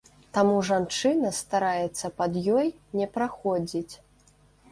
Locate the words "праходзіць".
3.17-3.93